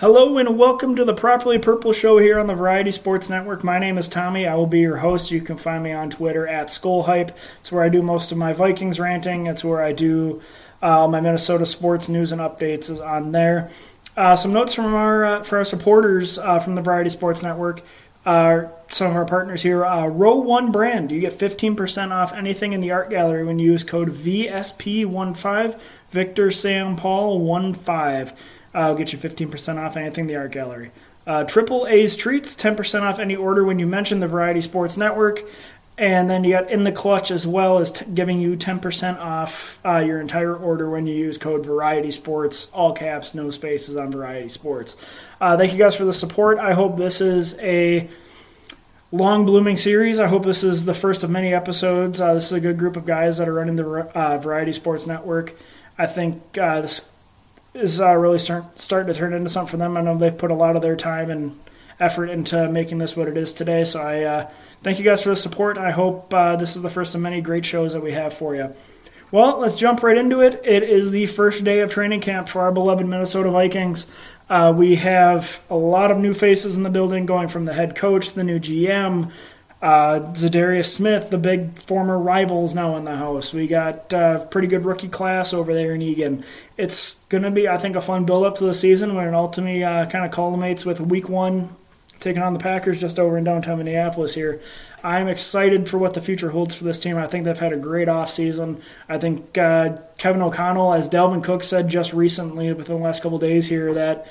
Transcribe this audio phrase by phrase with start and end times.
[0.00, 3.64] Hello and welcome to the Properly Purple Show here on the Variety Sports Network.
[3.64, 4.46] My name is Tommy.
[4.46, 5.32] I will be your host.
[5.32, 7.32] You can find me on Twitter at SkullHype.
[7.58, 9.48] It's where I do most of my Vikings ranting.
[9.48, 10.40] It's where I do
[10.80, 13.70] uh, my Minnesota sports news and updates is on there.
[14.16, 17.82] Uh, some notes from our uh, for our supporters uh, from the Variety Sports Network.
[18.24, 19.84] Some of our partners here.
[19.84, 21.10] Uh, Row One Brand.
[21.10, 25.80] You get 15% off anything in the art gallery when you use code VSP15.
[26.12, 28.36] Victor Sam Paul 15.
[28.74, 30.90] I'll get you 15% off anything in the art gallery.
[31.26, 35.42] Uh, Triple A's Treats, 10% off any order when you mention the Variety Sports Network.
[35.98, 39.80] And then you got In the Clutch as well as t- giving you 10% off
[39.84, 44.12] uh, your entire order when you use code Variety Sports, all caps, no spaces on
[44.12, 44.96] Variety Sports.
[45.40, 46.58] Uh, thank you guys for the support.
[46.58, 48.08] I hope this is a
[49.10, 50.20] long blooming series.
[50.20, 52.20] I hope this is the first of many episodes.
[52.20, 55.08] Uh, this is a good group of guys that are running the uh, Variety Sports
[55.08, 55.54] Network.
[55.98, 57.10] I think uh, this
[57.74, 59.96] is uh, really start, starting to turn into something for them.
[59.96, 61.58] I know they've put a lot of their time and
[62.00, 63.84] effort into making this what it is today.
[63.84, 64.50] So I uh,
[64.82, 65.78] thank you guys for the support.
[65.78, 68.54] I hope uh, this is the first of many great shows that we have for
[68.54, 68.74] you.
[69.30, 70.62] Well, let's jump right into it.
[70.64, 74.06] It is the first day of training camp for our beloved Minnesota Vikings.
[74.48, 77.94] Uh, we have a lot of new faces in the building, going from the head
[77.94, 79.30] coach, the new GM,
[79.80, 83.52] uh, Za'Darius Smith, the big former rival, is now in the house.
[83.52, 86.44] We got a uh, pretty good rookie class over there in Eagan.
[86.76, 89.34] It's going to be, I think, a fun build up to the season when it
[89.34, 91.76] ultimately uh, kind of culminates with week one
[92.20, 94.60] taking on the Packers just over in downtown Minneapolis here.
[95.04, 97.16] I'm excited for what the future holds for this team.
[97.16, 98.82] I think they've had a great offseason.
[99.08, 103.38] I think uh, Kevin O'Connell, as Dalvin Cook said just recently within the last couple
[103.38, 104.26] days here, that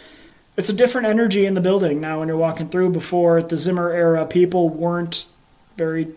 [0.57, 2.89] it's a different energy in the building now when you're walking through.
[2.89, 5.27] Before the Zimmer era, people weren't
[5.77, 6.09] very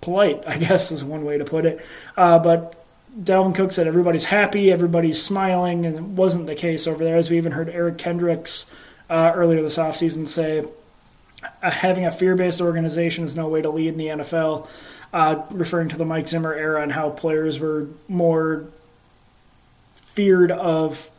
[0.00, 1.84] polite, I guess is one way to put it.
[2.16, 2.74] Uh, but
[3.18, 7.16] Dalvin Cook said everybody's happy, everybody's smiling, and it wasn't the case over there.
[7.16, 8.70] As we even heard Eric Kendricks
[9.10, 10.62] uh, earlier this offseason say,
[11.62, 14.68] having a fear based organization is no way to lead in the NFL,
[15.12, 18.66] uh, referring to the Mike Zimmer era and how players were more
[19.94, 21.10] feared of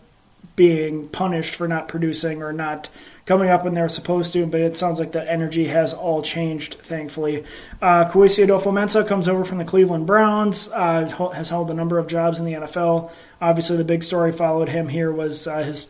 [0.59, 2.89] being punished for not producing or not
[3.25, 6.73] coming up when they're supposed to, but it sounds like that energy has all changed,
[6.73, 7.45] thankfully.
[7.81, 12.07] Uh, Kwesi Adofo-Mensah comes over from the Cleveland Browns, uh, has held a number of
[12.07, 13.09] jobs in the NFL.
[13.39, 15.87] Obviously, the big story followed him here was uh, his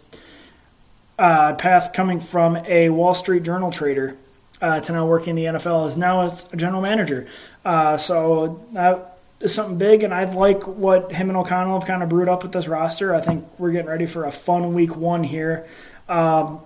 [1.18, 4.16] uh, path coming from a Wall Street Journal trader
[4.62, 7.28] uh, to now working in the NFL is now as a general manager.
[7.66, 12.10] Uh, so that something big, and I like what him and O'Connell have kind of
[12.10, 13.16] brewed up with this roster.
[13.16, 15.68] I think we're getting ready for a fun week one here.
[16.08, 16.62] Um,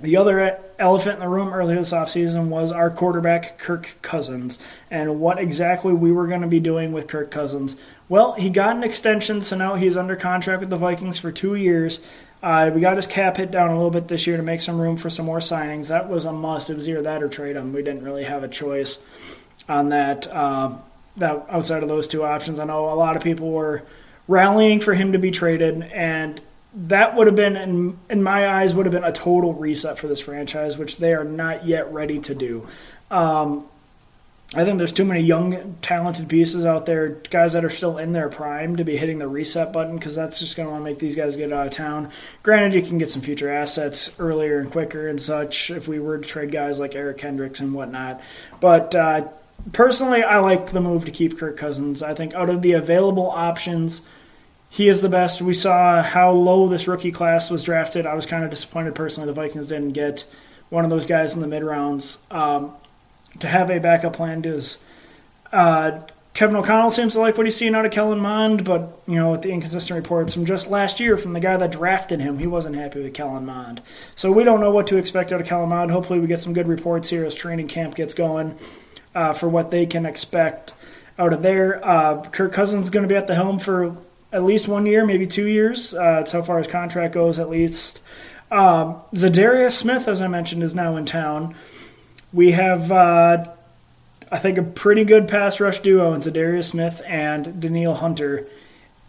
[0.00, 4.58] the other elephant in the room earlier this offseason was our quarterback, Kirk Cousins,
[4.90, 7.76] and what exactly we were going to be doing with Kirk Cousins.
[8.08, 11.54] Well, he got an extension, so now he's under contract with the Vikings for two
[11.54, 12.00] years.
[12.42, 14.80] Uh, we got his cap hit down a little bit this year to make some
[14.80, 15.88] room for some more signings.
[15.88, 16.70] That was a must.
[16.70, 17.74] It was either that or trade him.
[17.74, 19.06] We didn't really have a choice
[19.68, 20.26] on that.
[20.28, 20.78] Uh,
[21.20, 23.82] that outside of those two options, I know a lot of people were
[24.28, 26.40] rallying for him to be traded, and
[26.74, 30.08] that would have been, in, in my eyes, would have been a total reset for
[30.08, 32.68] this franchise, which they are not yet ready to do.
[33.10, 33.66] Um,
[34.52, 38.10] I think there's too many young, talented pieces out there, guys that are still in
[38.10, 40.90] their prime, to be hitting the reset button because that's just going to want to
[40.90, 42.10] make these guys get out of town.
[42.42, 46.18] Granted, you can get some future assets earlier and quicker and such if we were
[46.18, 48.20] to trade guys like Eric Kendricks and whatnot.
[48.58, 49.28] But uh,
[49.72, 52.02] personally, I like the move to keep Kirk Cousins.
[52.02, 54.02] I think out of the available options,
[54.68, 55.42] he is the best.
[55.42, 58.06] We saw how low this rookie class was drafted.
[58.06, 60.24] I was kind of disappointed personally the Vikings didn't get
[60.68, 62.18] one of those guys in the mid rounds.
[62.30, 62.72] Um,
[63.40, 64.82] to have a backup plan is
[65.52, 66.00] uh,
[66.34, 69.32] Kevin O'Connell seems to like what he's seeing out of Kellen Mond, but you know,
[69.32, 72.46] with the inconsistent reports from just last year from the guy that drafted him, he
[72.46, 73.82] wasn't happy with Kellen Mond.
[74.14, 75.90] So we don't know what to expect out of Kellen Mond.
[75.90, 78.56] Hopefully, we get some good reports here as training camp gets going
[79.14, 80.74] uh, for what they can expect
[81.18, 81.86] out of there.
[81.86, 83.96] Uh, Kirk Cousins is going to be at the helm for
[84.32, 85.94] at least one year, maybe two years.
[85.94, 88.00] Uh, so far as contract goes, at least.
[88.50, 91.54] Um, Za'Darius Smith, as I mentioned, is now in town.
[92.32, 93.44] We have, uh,
[94.30, 98.46] I think, a pretty good pass rush duo in Za'Darius Smith and Danielle Hunter.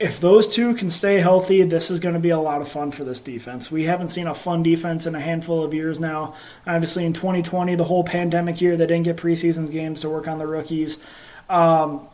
[0.02, 2.90] If those two can stay healthy, this is going to be a lot of fun
[2.90, 3.70] for this defense.
[3.70, 6.34] We haven't seen a fun defense in a handful of years now.
[6.66, 10.40] Obviously, in 2020, the whole pandemic year, they didn't get preseason games to work on
[10.40, 10.98] the rookies.
[11.48, 12.08] Um,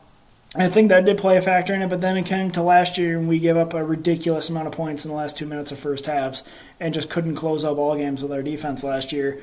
[0.54, 2.98] I think that did play a factor in it, but then it came to last
[2.98, 5.72] year and we gave up a ridiculous amount of points in the last two minutes
[5.72, 6.44] of first halves
[6.81, 9.42] and just couldn't close out ball games with our defense last year.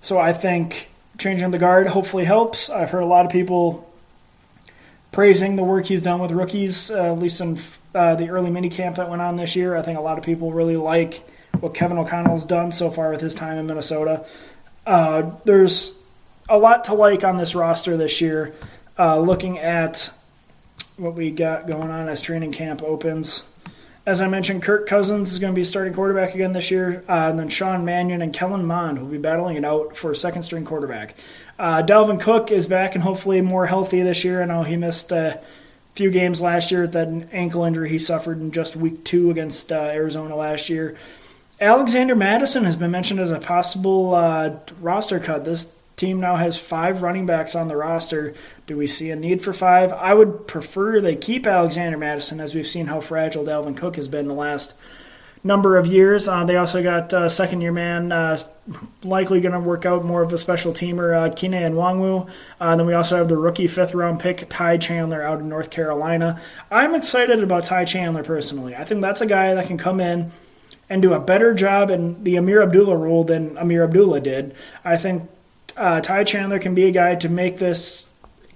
[0.00, 0.88] So I think
[1.18, 2.70] changing the guard hopefully helps.
[2.70, 3.90] I've heard a lot of people
[5.14, 7.56] praising the work he's done with rookies, uh, at least in
[7.94, 9.76] uh, the early mini camp that went on this year.
[9.76, 11.22] I think a lot of people really like
[11.60, 14.26] what Kevin O'Connell's done so far with his time in Minnesota.
[14.84, 15.96] Uh, there's
[16.48, 18.56] a lot to like on this roster this year.
[18.98, 20.12] Uh, looking at
[20.96, 23.44] what we got going on as training camp opens.
[24.06, 27.04] As I mentioned, Kirk Cousins is going to be starting quarterback again this year.
[27.08, 30.42] Uh, and then Sean Mannion and Kellen Mond will be battling it out for second
[30.42, 31.14] string quarterback.
[31.58, 34.42] Uh, Dalvin Cook is back and hopefully more healthy this year.
[34.42, 35.40] I know he missed a
[35.94, 39.70] few games last year with that ankle injury he suffered in just week two against
[39.70, 40.96] uh, Arizona last year.
[41.60, 45.44] Alexander Mattison has been mentioned as a possible uh, roster cut.
[45.44, 48.34] This team now has five running backs on the roster.
[48.66, 49.92] Do we see a need for five?
[49.92, 54.08] I would prefer they keep Alexander Mattison, as we've seen how fragile Dalvin Cook has
[54.08, 54.74] been the last
[55.44, 56.26] number of years.
[56.26, 58.38] Uh, they also got uh, second year man, uh,
[59.02, 62.28] likely going to work out more of a special teamer, uh, Kene Nwangwu.
[62.58, 65.70] Uh, then we also have the rookie fifth round pick, Ty Chandler, out of North
[65.70, 66.40] Carolina.
[66.70, 68.74] I'm excited about Ty Chandler personally.
[68.74, 70.32] I think that's a guy that can come in
[70.88, 74.54] and do a better job in the Ameer Abdullah role than Ameer Abdullah did.
[74.82, 75.28] I think
[75.76, 78.08] uh, Ty Chandler can be a guy to make this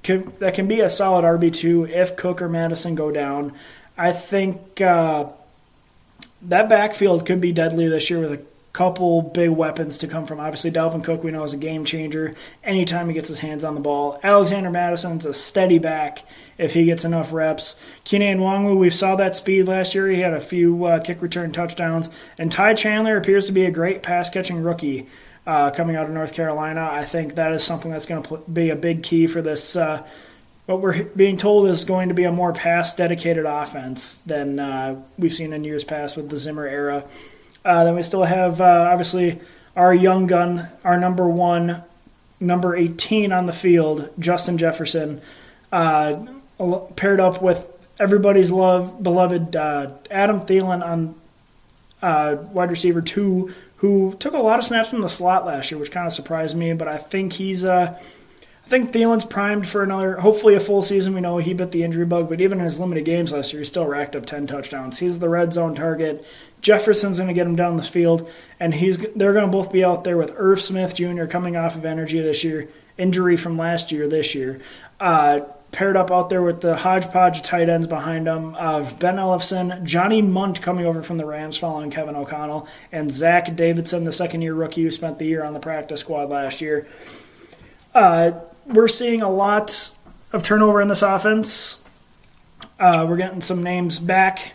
[0.02, 3.54] can, that can be a solid RB two if Cook or Mattison go down.
[3.96, 5.26] I think uh,
[6.42, 8.42] that backfield could be deadly this year with a
[8.72, 10.38] couple big weapons to come from.
[10.38, 13.74] Obviously, Dalvin Cook we know is a game changer anytime he gets his hands on
[13.74, 14.20] the ball.
[14.22, 16.24] Alexander Mattison's a steady back
[16.58, 17.80] if he gets enough reps.
[18.04, 20.08] Keenan Nwangwu, we saw that speed last year.
[20.08, 22.08] He had a few uh, kick return touchdowns.
[22.38, 25.08] And Ty Chandler appears to be a great pass catching rookie
[25.46, 26.88] uh, coming out of North Carolina.
[26.92, 29.74] I think that is something that's going to be a big key for this.
[29.76, 30.06] Uh,
[30.68, 35.00] what we're being told is going to be a more pass dedicated offense than uh,
[35.16, 37.04] we've seen in years past with the Zimmer era.
[37.64, 39.40] Uh, then we still have uh, obviously
[39.74, 41.82] our young gun, our number one,
[42.38, 45.22] number 18 on the field, Justin Jefferson,
[45.72, 46.26] uh,
[46.96, 47.66] paired up with
[47.98, 51.14] everybody's love beloved Adam Thielen on
[52.52, 55.92] wide receiver two who took a lot of snaps from the slot last year, which
[55.92, 56.74] kind of surprised me.
[56.74, 57.98] But I think he's uh,
[58.68, 61.14] I think Thielen's primed for another, hopefully a full season.
[61.14, 63.60] We know he bit the injury bug, but even in his limited games last year,
[63.60, 64.98] he still racked up ten touchdowns.
[64.98, 66.26] He's the red zone target.
[66.60, 68.30] Jefferson's going to get him down the field,
[68.60, 71.24] and he's they're going to both be out there with Irv Smith Jr.
[71.24, 72.68] coming off of energy this year,
[72.98, 74.60] injury from last year this year.
[75.00, 75.40] Uh,
[75.72, 79.82] paired up out there with the hodgepodge of tight ends behind him of Ben Ellefson,
[79.84, 84.42] Johnny Mundt coming over from the Rams following Kevin O'Connell, and Zach Davidson, the second
[84.42, 86.86] year rookie who spent the year on the practice squad last year.
[87.94, 88.32] Uh,
[88.68, 89.92] we're seeing a lot
[90.32, 91.78] of turnover in this offense.
[92.78, 94.52] Uh, we're getting some names back,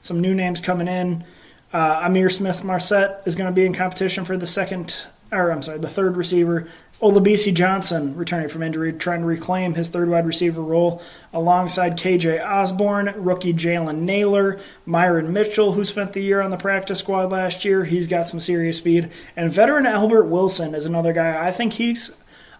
[0.00, 1.24] some new names coming in.
[1.72, 4.96] Uh, Ihmir Smith-Marsette is going to be in competition for the second,
[5.30, 6.68] or I'm sorry, the third receiver.
[7.00, 11.02] Olabisi Johnson returning from injury, trying to reclaim his third wide receiver role
[11.32, 16.98] alongside KJ Osborn, rookie Jalen Nailor, Myron Mitchell, who spent the year on the practice
[16.98, 17.84] squad last year.
[17.84, 19.10] He's got some serious speed.
[19.34, 21.46] And veteran Albert Wilson is another guy.
[21.46, 22.10] I think he's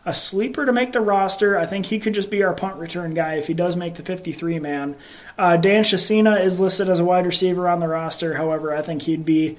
[0.04, 1.58] a sleeper to make the roster.
[1.58, 4.02] I think he could just be our punt return guy if he does make the
[4.02, 4.96] 53 man.
[5.36, 8.34] Uh, Dan Chisena is listed as a wide receiver on the roster.
[8.34, 9.58] However, I think he'd be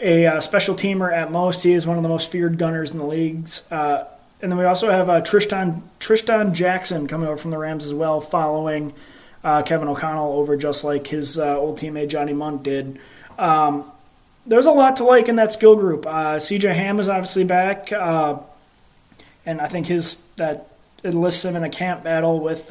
[0.00, 1.62] a uh, special teamer at most.
[1.62, 3.70] He is one of the most feared gunners in the leagues.
[3.70, 4.06] Uh,
[4.40, 7.94] and then we also have uh, Trishton Trishton Jackson coming over from the Rams as
[7.94, 8.92] well, following
[9.44, 12.98] uh, Kevin O'Connell over just like his uh, old teammate Johnny Mundt did.
[13.38, 13.90] Um,
[14.44, 16.02] there's a lot to like in that skill group.
[16.02, 17.92] CJ Ham is obviously back,
[19.46, 20.68] and I think his that
[21.04, 22.70] enlists him in a camp battle with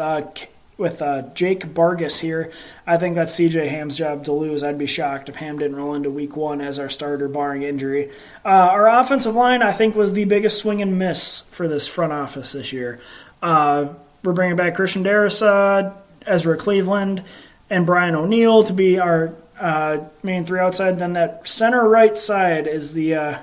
[0.81, 2.51] with uh, Jake Bargas here.
[2.87, 4.63] I think that's CJ Ham's job to lose.
[4.63, 8.09] I'd be shocked if Ham didn't roll into week one as our starter, barring injury.
[8.43, 12.13] Uh, our offensive line, I think, was the biggest swing and miss for this front
[12.13, 12.99] office this year.
[13.43, 13.89] Uh,
[14.23, 17.23] we're bringing back Christian Darrisaw, Ezra Cleveland,
[17.69, 20.97] and Brian O'Neill to be our uh, main three outside.
[20.97, 23.37] Then that center right side is the uh,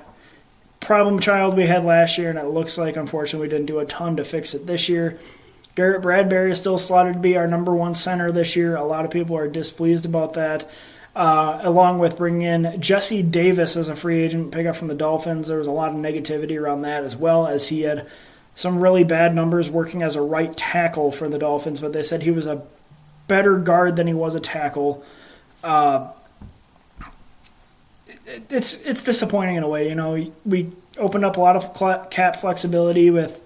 [0.89, 3.85] problem child we had last year, and it looks like, unfortunately, we didn't do a
[3.85, 5.19] ton to fix it this year.
[5.75, 8.75] Garrett Bradbury is still slotted to be our number one center this year.
[8.75, 10.67] A lot of people are displeased about that.
[11.15, 15.47] Uh, along with bringing in Jesse Davis as a free agent pickup from the Dolphins,
[15.47, 18.07] there was a lot of negativity around that as well as he had
[18.55, 22.23] some really bad numbers working as a right tackle for the Dolphins, but they said
[22.23, 22.63] he was a
[23.27, 25.05] better guard than he was a tackle.
[25.63, 26.07] Uh,
[28.49, 29.89] it's it's disappointing in a way.
[29.89, 33.41] You know, we opened up a lot of cap flexibility with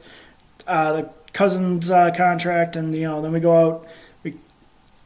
[0.68, 3.88] uh, the Cousins uh, contract, and you know then we go out.
[4.24, 4.36] We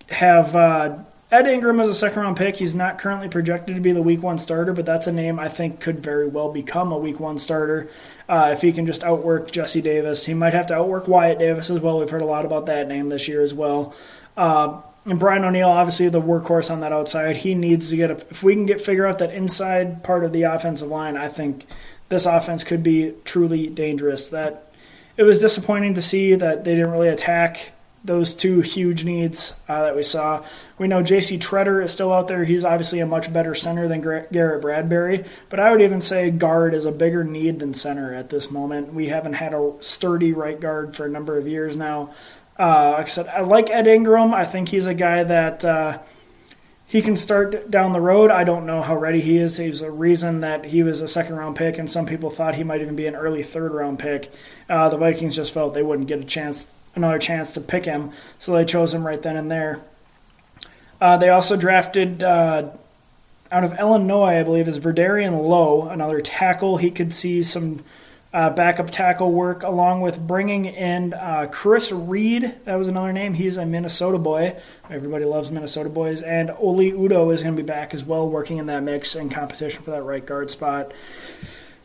[0.09, 0.97] have uh,
[1.31, 2.55] Ed Ingram as a second round pick.
[2.55, 5.49] He's not currently projected to be the Week One starter, but that's a name I
[5.49, 7.89] think could very well become a Week One starter
[8.27, 10.25] uh, if he can just outwork Jesse Davis.
[10.25, 11.99] He might have to outwork Wyatt Davis as well.
[11.99, 13.95] We've heard a lot about that name this year as well.
[14.35, 18.15] Uh, and Brian O'Neill, obviously the workhorse on that outside, he needs to get a.
[18.29, 21.65] If we can get figure out that inside part of the offensive line, I think
[22.09, 24.29] this offense could be truly dangerous.
[24.29, 24.71] That
[25.15, 27.71] it was disappointing to see that they didn't really attack
[28.03, 30.43] those two huge needs uh, that we saw.
[30.77, 31.37] We know J.C.
[31.37, 32.45] Tretter is still out there.
[32.45, 36.73] He's obviously a much better center than Garrett Bradbury, but I would even say guard
[36.73, 38.93] is a bigger need than center at this moment.
[38.93, 42.13] We haven't had a sturdy right guard for a number of years now.
[42.59, 44.33] Uh, like I said, I like Ed Ingram.
[44.33, 45.99] I think he's a guy that uh,
[46.87, 48.31] he can start down the road.
[48.31, 49.57] I don't know how ready he is.
[49.57, 52.63] He's a reason that he was a second round pick, and some people thought he
[52.63, 54.31] might even be an early third round pick.
[54.69, 58.11] Uh, the Vikings just felt they wouldn't get a chance, another chance to pick him,
[58.37, 59.81] so they chose him right then and there.
[60.99, 62.71] Uh, they also drafted uh,
[63.51, 66.77] out of Illinois, I believe, is Vederian Lowe, another tackle.
[66.77, 67.83] He could see some
[68.33, 72.43] uh, backup tackle work, along with bringing in uh, Chris Reed.
[72.65, 73.33] That was another name.
[73.33, 74.59] He's a Minnesota boy.
[74.89, 76.21] Everybody loves Minnesota boys.
[76.21, 79.31] And Oli Udoh is going to be back as well, working in that mix and
[79.31, 80.91] competition for that right guard spot.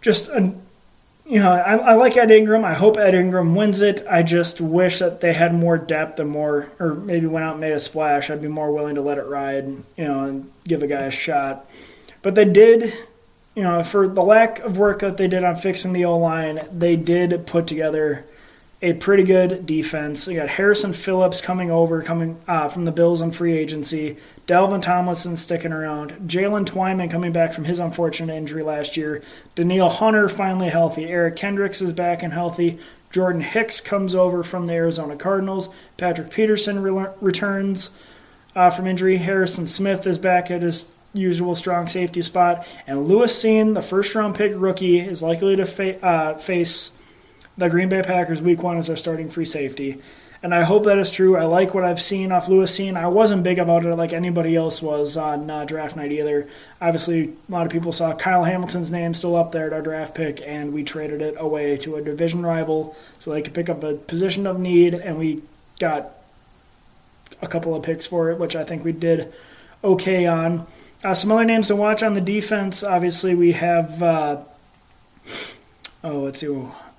[0.00, 2.64] Just, you know, I, I like Ed Ingram.
[2.64, 4.04] I hope Ed Ingram wins it.
[4.10, 7.60] I just wish that they had more depth and more, or maybe went out and
[7.60, 8.28] made a splash.
[8.28, 11.10] I'd be more willing to let it ride, you know, and give a guy a
[11.12, 11.70] shot.
[12.20, 12.92] But they did
[13.54, 16.66] you know, for the lack of work that they did on fixing the O line,
[16.72, 18.24] they did put together
[18.80, 20.26] a pretty good defense.
[20.26, 24.16] You got Harrison Phillips coming over, coming uh, from the Bills on free agency.
[24.48, 26.12] Dalvin Tomlinson sticking around.
[26.26, 29.22] Jaylen Twyman coming back from his unfortunate injury last year.
[29.54, 31.04] Danielle Hunter finally healthy.
[31.04, 32.80] Eric Kendricks is back and healthy.
[33.12, 35.68] Jordan Hicks comes over from the Arizona Cardinals.
[35.96, 37.96] Patrick Peterson re- returns
[38.56, 39.18] uh, from injury.
[39.18, 42.66] Harrison Smith is back at his usual strong safety spot.
[42.86, 46.90] And Lewis Cine, the first round pick rookie, is likely to fa- uh, face
[47.58, 50.00] the Green Bay Packers week one as our starting free safety.
[50.44, 51.36] And I hope that is true.
[51.36, 52.96] I like what I've seen off Lewis Cine.
[52.96, 56.48] I wasn't big about it like anybody else was on uh, draft night either.
[56.80, 60.16] Obviously, a lot of people saw Kyle Hamilton's name still up there at our draft
[60.16, 63.84] pick, and we traded it away to a division rival so they could pick up
[63.84, 65.42] a position of need, and we
[65.78, 66.10] got
[67.40, 69.32] a couple of picks for it, which I think we did
[69.82, 70.66] okay on.
[71.04, 72.84] Uh, some other names to watch on the defense.
[72.84, 74.02] Obviously, we have.
[74.02, 74.40] Uh,
[76.04, 76.46] oh, let's see.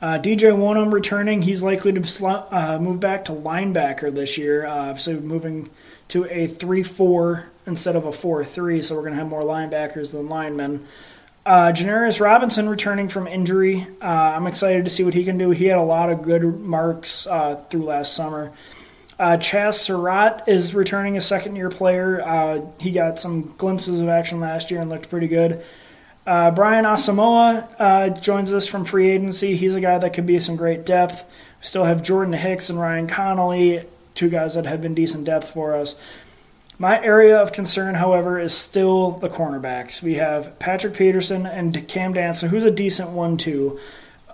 [0.03, 1.41] Uh, DJ Wonnum returning.
[1.41, 4.65] He's likely to uh, move back to linebacker this year.
[4.65, 5.69] Uh, so moving
[6.09, 8.81] to a 3 4 instead of a 4 3.
[8.81, 10.85] So we're going to have more linebackers than linemen.
[11.45, 13.87] Uh, Janarius Robinson returning from injury.
[14.01, 15.51] Uh, I'm excited to see what he can do.
[15.51, 18.51] He had a lot of good marks through last summer.
[19.19, 22.21] Uh, Chaz Surratt is returning a second year player.
[22.21, 25.63] Uh, he got some glimpses of action last year and looked pretty good.
[26.25, 29.55] Uh, Brian Asamoah uh, joins us from free agency.
[29.55, 31.23] He's a guy that could be some great depth.
[31.59, 35.49] We still have Jordan Hicks and Ryan Connelly, two guys that have been decent depth
[35.49, 35.95] for us.
[36.79, 40.01] My area of concern, however, is still the cornerbacks.
[40.01, 43.79] We have Patrick Peterson and Cam Dantzler, who's a decent one too.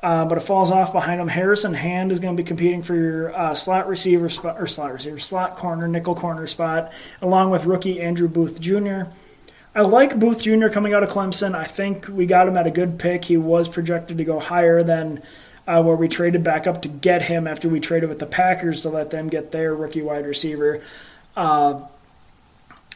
[0.02, 1.28] Uh, but it falls off behind him.
[1.28, 4.94] Harrison Hand is going to be competing for your uh, slot receiver spot or slot
[4.94, 9.04] receiver, slot corner, nickel corner spot, along with rookie Andrew Booth Jr.
[9.76, 10.70] I like Booth Jr.
[10.70, 11.54] coming out of Clemson.
[11.54, 13.26] I think we got him at a good pick.
[13.26, 15.22] He was projected to go higher than
[15.68, 18.82] uh, where we traded back up to get him after we traded with the Packers
[18.84, 20.82] to let them get their rookie wide receiver.
[21.36, 21.82] Uh,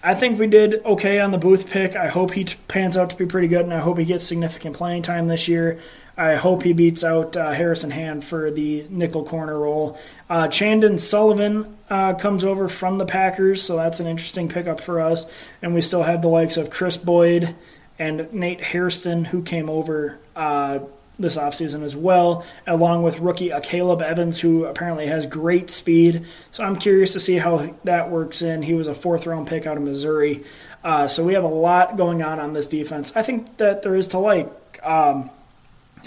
[0.04, 1.96] I think we did okay on the Booth pick.
[1.96, 4.26] I hope he t- pans out to be pretty good, and I hope he gets
[4.26, 5.80] significant playing time this year.
[6.16, 9.98] I hope he beats out uh, Harrison Hand for the nickel corner role.
[10.30, 15.02] Uh, Chandon Sullivan uh, comes over from the Packers, so that's an interesting pickup for
[15.02, 15.26] us.
[15.62, 17.56] And we still have the likes of Chris Boyd
[17.98, 20.80] and Nate Hairston, who came over uh,
[21.18, 26.26] this offseason as well, along with rookie Caleb Evans, who apparently has great speed.
[26.52, 28.62] So I'm curious to see how that works in.
[28.62, 30.44] He was a fourth round pick out of Missouri.
[30.84, 33.16] Uh, so we have a lot going on on this defense.
[33.16, 34.52] I think that there is to like.
[34.84, 35.30] Um,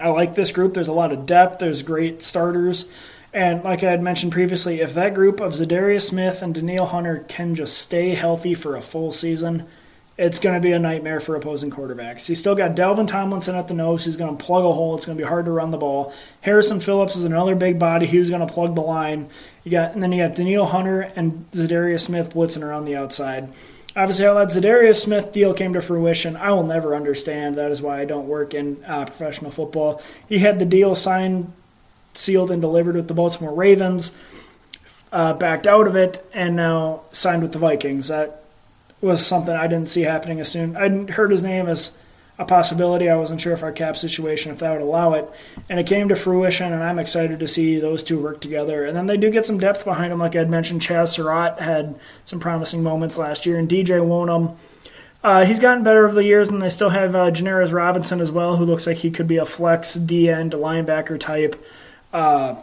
[0.00, 0.74] I like this group.
[0.74, 1.58] There's a lot of depth.
[1.58, 2.88] There's great starters.
[3.32, 7.24] And like I had mentioned previously, if that group of Za'Darius Smith and Danielle Hunter
[7.28, 9.66] can just stay healthy for a full season,
[10.18, 12.28] it's going to be a nightmare for opposing quarterbacks.
[12.28, 14.94] You still got Dalvin Tomlinson at the nose who's going to plug a hole.
[14.94, 16.14] It's going to be hard to run the ball.
[16.40, 19.28] Harrison Phillips is another big body who's going to plug the line.
[19.64, 23.52] You got and then you got Danielle Hunter and Za'Darius Smith blitzing around the outside
[23.96, 27.54] obviously how that Za'Darius Smith deal came to fruition, I will never understand.
[27.56, 30.02] That is why I don't work in uh, professional football.
[30.28, 31.52] He had the deal signed,
[32.12, 34.16] sealed, and delivered with the Baltimore Ravens,
[35.10, 38.08] uh, backed out of it, and now signed with the Vikings.
[38.08, 38.42] That
[39.00, 40.76] was something I didn't see happening as soon.
[40.76, 41.96] I heard his name as
[42.38, 43.08] a possibility.
[43.08, 45.28] I wasn't sure if our cap situation, if that would allow it.
[45.68, 48.84] And it came to fruition, and I'm excited to see those two work together.
[48.84, 50.18] And then they do get some depth behind them.
[50.18, 54.56] Like I'd mentioned, Chaz Surratt had some promising moments last year, and DJ Wonnum.
[55.24, 58.30] Uh, he's gotten better over the years, and they still have uh, Janarius Robinson as
[58.30, 61.56] well, who looks like he could be a flex D end linebacker type
[62.12, 62.56] uh,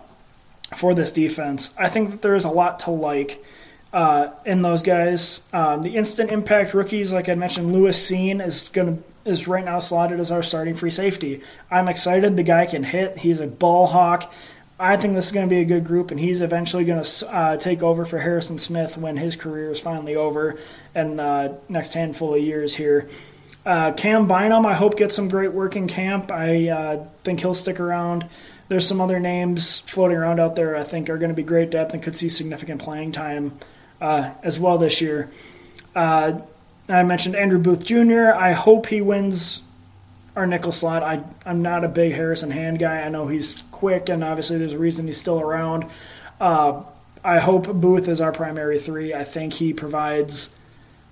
[0.78, 1.74] for this defense.
[1.78, 3.44] I think that there is a lot to like
[3.92, 5.42] uh, in those guys.
[5.52, 9.64] Um, the instant impact rookies, like I mentioned, Lewis Cine is going to is right
[9.64, 11.42] now slotted as our starting free safety.
[11.72, 12.36] I'm excited.
[12.36, 13.20] The guy can hit.
[13.20, 14.32] He's a ball hawk.
[14.80, 17.34] I think this is going to be a good group, and he's eventually going to
[17.34, 20.60] uh, take over for Harrison Smith when his career is finally over
[20.96, 23.08] and uh, next handful of years here.
[23.66, 26.32] Uh, Cam Bynum, I hope gets some great work in camp.
[26.32, 28.28] I uh, think he'll stick around.
[28.68, 31.70] There's some other names floating around out there I think are going to be great
[31.70, 33.58] depth and could see significant playing time
[34.02, 35.30] uh, as well this year.
[36.90, 38.34] I mentioned Andrew Booth Jr.
[38.36, 39.62] I hope he wins
[40.36, 41.04] our nickel slot.
[41.04, 43.02] I, I'm not a big Harrison Hand guy.
[43.02, 45.86] I know he's quick, and obviously there's a reason he's still around.
[46.40, 46.84] Uh,
[47.24, 49.14] I hope Booth is our primary three.
[49.14, 50.54] I think he provides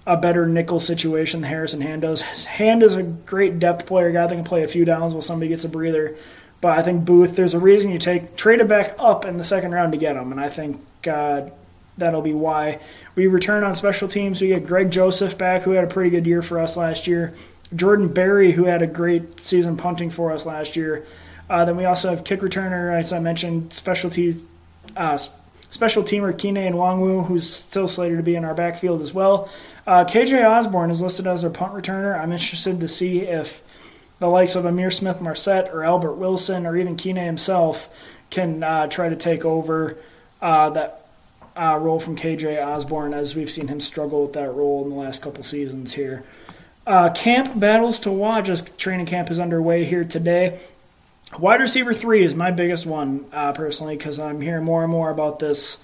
[0.06, 2.22] a better nickel situation than Harrison Hand does.
[2.22, 5.50] Hand is a great depth player, guy that can play a few downs while somebody
[5.50, 6.18] gets a breather.
[6.60, 9.44] But I think Booth, there's a reason you take trade it back up in the
[9.44, 11.50] second round to get him, and I think uh,
[11.98, 12.80] that'll be why.
[13.16, 14.42] We return on special teams.
[14.42, 17.34] We get Greg Joseph back, who had a pretty good year for us last year.
[17.76, 21.06] Jordan Berry, who had a great season punting for us last year.
[21.50, 24.44] Uh, then we also have kick returner, as I mentioned, specialties,
[24.96, 25.18] uh,
[25.70, 29.50] special teamer Kene Nwangwu, who's still slated to be in our backfield as well.
[29.86, 32.18] Uh, KJ Osborn is listed as our punt returner.
[32.18, 33.64] I'm interested to see if
[34.20, 37.90] the likes of Ihmir Smith-Marsette or Albert Wilson or even Kene himself
[38.30, 39.98] can uh, try to take over
[40.42, 41.01] uh, that
[41.56, 44.96] uh, role from KJ Osborn, as we've seen him struggle with that role in the
[44.96, 46.24] last couple seasons here.
[46.86, 50.60] Uh, camp battles to watch as training camp is underway here today.
[51.40, 55.10] Wide receiver three is my biggest one uh, personally because I'm hearing more and more
[55.10, 55.78] about this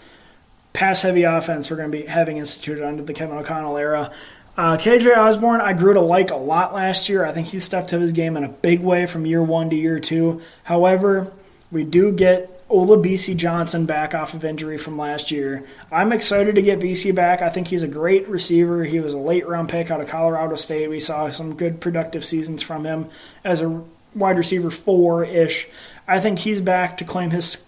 [0.74, 4.12] pass heavy offense we're going to be having instituted under the Kevin O'Connell era.
[4.58, 7.24] Uh, KJ Osborn, I grew to like a lot last year.
[7.24, 9.76] I think he stepped up his game in a big way from year one to
[9.76, 10.42] year two.
[10.64, 11.32] However,
[11.72, 15.66] we do get Olabisi Johnson back off of injury from last year.
[15.92, 17.42] I'm excited to get Bisi back.
[17.42, 18.84] I think he's a great receiver.
[18.84, 20.90] He was a late round pick out of Colorado State.
[20.90, 23.08] We saw some good productive seasons from him
[23.46, 25.68] as a wide receiver four ish.
[26.08, 27.64] I think he's back to claim his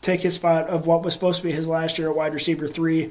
[0.00, 2.68] take his spot of what was supposed to be his last year at wide receiver
[2.68, 3.10] three.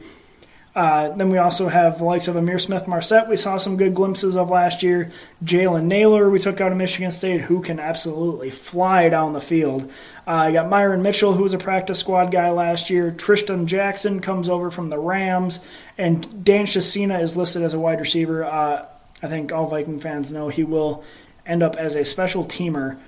[0.77, 4.37] Uh, then we also have the likes of Ihmir Smith-Marsette, we saw some good glimpses
[4.37, 5.11] of last year.
[5.43, 9.91] Jalen Nailor, we took out of Michigan State, who can absolutely fly down the field.
[10.27, 13.11] Uh, got Myron Mitchell, who was a practice squad guy last year.
[13.11, 15.61] Trishton Jackson comes over from the Rams.
[15.97, 18.45] And Dan Chisena is listed as a wide receiver.
[18.45, 18.85] Uh,
[19.23, 21.03] I think all Viking fans know he will
[21.43, 23.01] end up as a special teamer.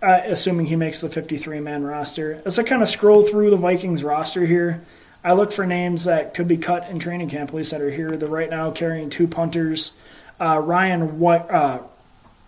[0.00, 2.40] Uh, assuming he makes the 53 man roster.
[2.46, 4.82] As I kind of scroll through the Vikings roster here,
[5.26, 7.90] I look for names that could be cut in training camp, at least that are
[7.90, 8.16] here.
[8.16, 9.90] They're right now carrying two punters.
[10.38, 11.80] Uh, Ryan uh,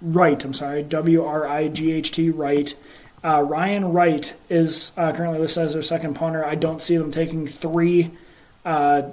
[0.00, 2.72] Wright, I'm sorry, W R I G H T Wright.
[3.24, 6.44] Uh, Ryan Wright is uh, currently listed as their second punter.
[6.44, 8.12] I don't see them taking three
[8.64, 9.10] uh,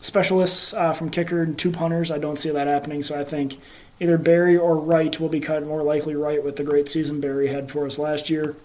[0.00, 2.10] specialists uh, from kicker and two punters.
[2.10, 3.02] I don't see that happening.
[3.02, 3.58] So I think
[3.98, 5.64] either Berry or Wright will be cut.
[5.64, 8.56] More likely Wright with the great season Berry had for us last year.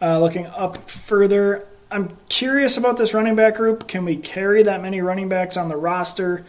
[0.00, 3.88] looking up further, I'm curious about this running back group.
[3.88, 6.44] Can we carry that many running backs on the roster?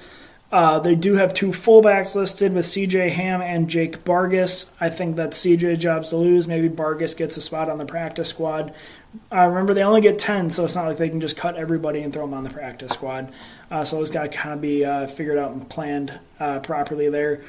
[0.51, 4.69] Uh, they do have two fullbacks listed with CJ Ham and Jake Bargas.
[4.81, 6.47] I think that's CJ jobs to lose.
[6.47, 8.73] Maybe Bargas gets a spot on the practice squad.
[9.31, 12.01] Uh, remember, they only get 10, so it's not like they can just cut everybody
[12.01, 13.31] and throw them on the practice squad.
[13.69, 17.09] Uh, so it's got to kind of be uh, figured out and planned uh, properly
[17.09, 17.41] there.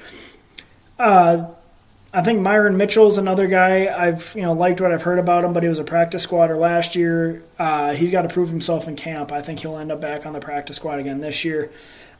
[2.12, 3.86] I think Myron Mitchell's another guy.
[3.86, 6.56] I've you know liked what I've heard about him, but he was a practice squatter
[6.56, 7.42] last year.
[7.58, 9.30] Uh, he's got to prove himself in camp.
[9.30, 11.70] I think he'll end up back on the practice squad again this year.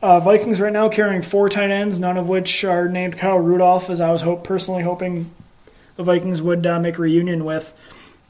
[0.01, 3.91] Uh, Vikings right now carrying four tight ends, none of which are named Kyle Rudolph,
[3.91, 5.31] as I was hope, personally hoping
[5.97, 7.75] the Vikings would uh, make a reunion with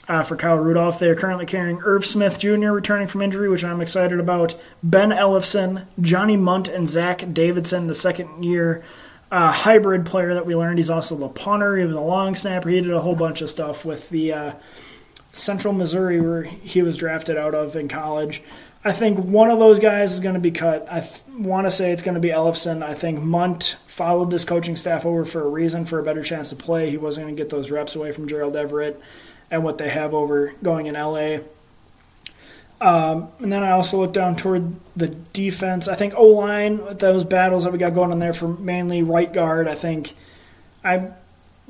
[0.09, 0.99] uh, for Kyle Rudolph.
[0.99, 2.71] They are currently carrying Irv Smith Jr.
[2.71, 4.55] returning from injury, which I'm excited about.
[4.83, 8.83] Ben Ellefson, Johnny Mundt, and Zach Davidson, the second year
[9.31, 10.79] uh, hybrid player that we learned.
[10.79, 11.77] He's also the punter.
[11.77, 12.69] He was a long snapper.
[12.69, 14.53] He did a whole bunch of stuff with the uh,
[15.33, 18.43] Central Missouri, where he was drafted out of in college.
[18.83, 20.87] I think one of those guys is going to be cut.
[20.91, 22.83] I th- want to say it's going to be Ellefson.
[22.83, 26.49] I think Mundt followed this coaching staff over for a reason, for a better chance
[26.49, 26.91] to play.
[26.91, 29.01] He wasn't going to get those reps away from Gerald Everett
[29.51, 31.39] and what they have over going in LA.
[32.81, 35.87] Um, and then I also look down toward the defense.
[35.87, 39.31] I think O line, those battles that we got going on there for mainly right
[39.31, 40.15] guard, I think
[40.83, 41.11] I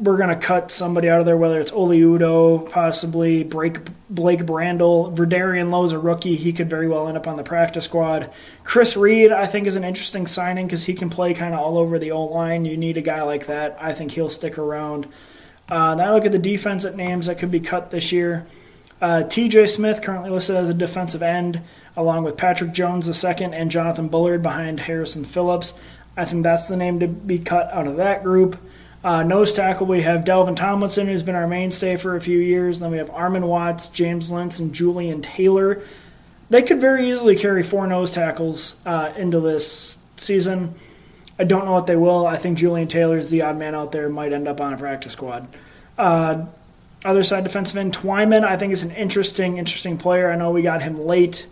[0.01, 4.41] we're going to cut somebody out of there, whether it's Oli Udoh, possibly Blake, Blake
[4.41, 5.15] Brandel.
[5.15, 6.37] Vederian Lowe's a rookie.
[6.37, 8.31] He could very well end up on the practice squad.
[8.65, 11.77] Chris Reed, I think, is an interesting signing because he can play kind of all
[11.77, 12.65] over the O line.
[12.65, 13.77] You need a guy like that.
[13.79, 15.07] I think he'll stick around.
[15.69, 18.47] Uh, now look at the defense at names that could be cut this year.
[19.01, 21.61] Uh, TJ Smith, currently listed as a defensive end,
[21.97, 25.75] along with Patrick Jones II and Jonathan Bullard behind Harrison Phillips.
[26.17, 28.59] I think that's the name to be cut out of that group.
[29.03, 32.81] Uh, nose tackle, we have Dalvin Tomlinson, who's been our mainstay for a few years.
[32.81, 35.83] Then we have Armon Watts, James Lynch, and Jullian Taylor.
[36.51, 40.75] They could very easily carry four nose tackles uh, into this season.
[41.39, 42.27] I don't know what they will.
[42.27, 44.77] I think Jullian Taylor is the odd man out there, might end up on a
[44.77, 45.49] practice squad.
[45.97, 46.45] Uh,
[47.05, 50.31] other side defensive end, Twyman, I think is an interesting, interesting player.
[50.31, 51.47] I know we got him late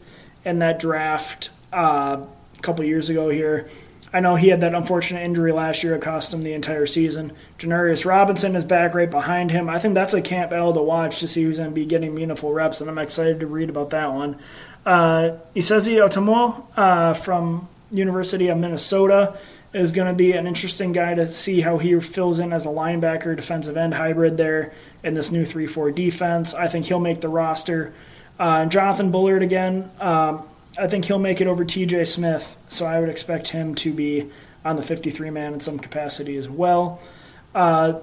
[0.45, 2.21] in that draft uh,
[2.57, 3.69] a couple years ago here.
[4.13, 5.95] I know he had that unfortunate injury last year.
[5.95, 7.33] It cost him the entire season.
[7.59, 9.69] Janarius Robinson is back right behind him.
[9.69, 12.15] I think that's a camp battle to watch to see who's going to be getting
[12.15, 14.39] meaningful reps, and I'm excited to read about that one.
[14.87, 19.37] Uh, Esezi Otomo uh, from University of Minnesota
[19.75, 22.69] is going to be an interesting guy to see how he fills in as a
[22.69, 26.55] linebacker, defensive end hybrid there in this new 3 4 defense.
[26.55, 27.93] I think he'll make the roster.
[28.39, 29.91] Uh, Jonathan Bullard again.
[30.01, 30.45] Um,
[30.79, 34.31] I think he'll make it over TJ Smith, so I would expect him to be
[34.65, 37.01] on the 53 man in some capacity as well.
[37.55, 38.01] Uh,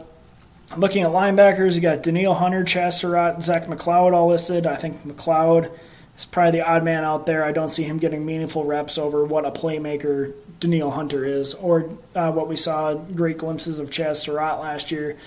[0.76, 4.66] looking at linebackers, you got Danielle Hunter, Chaz Surratt, Zach McCloud all listed.
[4.66, 5.72] I think McCloud
[6.18, 7.44] is probably the odd man out there.
[7.44, 11.90] I don't see him getting meaningful reps over what a playmaker Danielle Hunter is, or
[12.16, 15.18] uh, what we saw great glimpses of Chaz Surratt last year.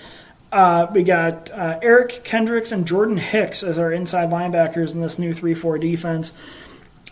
[0.51, 5.19] Uh, we got uh, Eric Kendricks and Jordan Hicks as our inside linebackers in this
[5.19, 6.33] new 3 4 defense.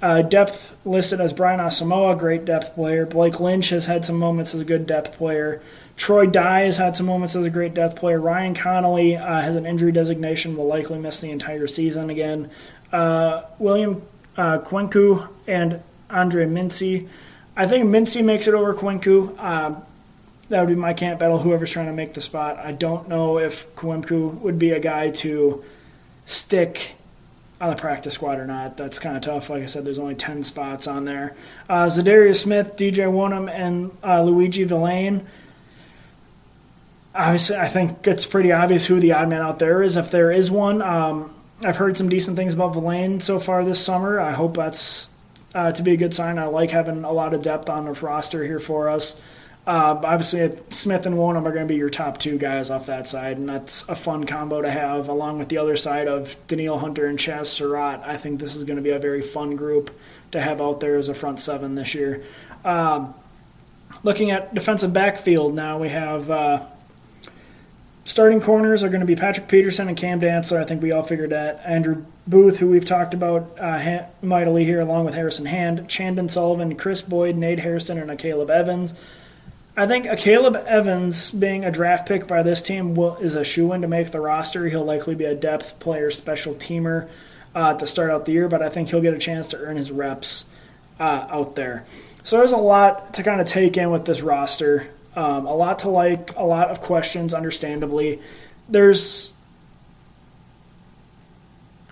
[0.02, 3.06] Uh, depth listed as Brian Asamoah, great depth player.
[3.06, 5.62] Blake Lynch has had some moments as a good depth player.
[5.96, 8.22] Troy Dye has had some moments as a great depth player.
[8.22, 12.52] Ryan Connelly uh, has an injury designation, will likely miss the entire season again.
[12.92, 14.04] Uh, William
[14.38, 17.08] uh, Kwenkeu and Andre Mintze.
[17.56, 19.84] I think Mintze makes it over Kwenkeu.
[20.50, 22.58] That would be my camp battle, whoever's trying to make the spot.
[22.58, 25.64] I don't know if Kwenkeu would be a guy to
[26.24, 26.96] stick
[27.60, 28.78] on the practice squad or not.
[28.78, 29.50] That's kind of tough.
[29.50, 31.36] Like I said, there's only 10 spots on there.
[31.68, 35.26] Uh, Za'Darius Smith, DJ Wonnum, and uh, Luiji Vilain.
[37.14, 40.32] Obviously, I think it's pretty obvious who the odd man out there is, if there
[40.32, 40.82] is one.
[40.82, 41.34] Um,
[41.64, 44.20] I've heard some decent things about Vilain so far this summer.
[44.20, 45.10] I hope that's
[45.56, 46.38] uh, to be a good sign.
[46.38, 49.20] I like having a lot of depth on the roster here for us.
[49.68, 53.06] Uh, obviously, Smith and Wonnum are going to be your top two guys off that
[53.06, 56.80] side, and that's a fun combo to have along with the other side of Danielle
[56.80, 58.02] Hunter and Chaz Surratt.
[58.06, 59.92] I think this is going to be a very fun group
[60.32, 62.24] to have out there as a front seven this year.
[62.64, 63.14] Um,
[64.04, 66.66] looking at defensive backfield now, we have uh,
[68.06, 70.62] starting corners are going to be Patrick Peterson and Cam Dantzler.
[70.62, 71.62] I think we all figured that.
[71.66, 76.76] Andrew Booth, who we've talked about uh, mightily here, along with Harrison Hand, Chandon Sullivan,
[76.78, 78.94] Chris Boyd, Nate Harrison, and Caleb Evans.
[79.80, 83.44] I think a Caleb Evans being a draft pick by this team will, is a
[83.44, 84.66] shoe in to make the roster.
[84.66, 87.08] He'll likely be a depth player, special teamer
[87.54, 89.78] uh, to start out the year, but I think he'll get a chance to earn
[89.78, 90.46] his reps
[91.00, 91.86] uh, out there.
[92.24, 94.88] So there's a lot to kind of take in with this roster.
[95.16, 98.20] Um, a lot to like, a lot of questions, understandably.
[98.68, 99.32] There's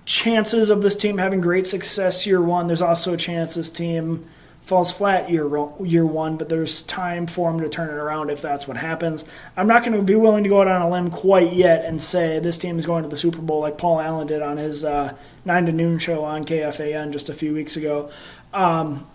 [0.06, 2.66] chances of this team having great success year one.
[2.66, 4.28] There's also a chance this team
[4.66, 5.48] falls flat year
[5.84, 9.24] year one, but there's time for him to turn it around if that's what happens.
[9.56, 12.02] I'm not going to be willing to go out on a limb quite yet and
[12.02, 14.84] say this team is going to the Super Bowl like Paul Allen did on his
[14.84, 18.10] uh, nine to noon show on KFAN just a few weeks ago.
[18.54, 19.06] Um,